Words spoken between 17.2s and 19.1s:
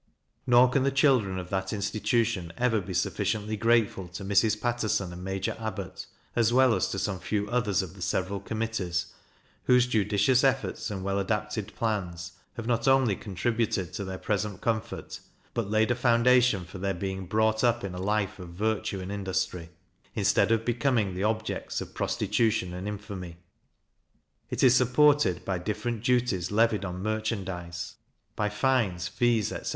brought up in a life of virtue